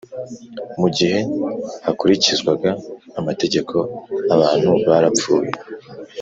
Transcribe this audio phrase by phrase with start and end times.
[0.79, 1.19] mu gihe
[1.85, 2.71] hakurikizwaga
[3.19, 3.75] amategeko
[4.35, 5.51] abantu barapfuye